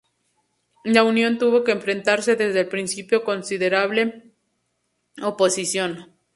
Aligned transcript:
La 0.83 1.03
unión 1.03 1.37
tuvo 1.37 1.63
que 1.63 1.73
enfrentarse 1.73 2.35
desde 2.35 2.61
el 2.61 2.67
principio 2.67 3.23
con 3.23 3.35
considerable 3.35 4.31
oposición. 5.21 6.07